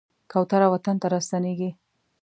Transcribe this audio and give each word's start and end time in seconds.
کوتره 0.31 0.67
وطن 0.73 0.95
ته 1.01 1.07
راستنېږي. 1.13 1.69